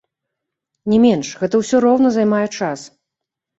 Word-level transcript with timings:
Не 0.93 0.99
менш, 1.03 1.27
гэта 1.43 1.55
ўсё 1.61 1.83
роўна 1.87 2.15
займае 2.19 2.43
час! 2.59 2.79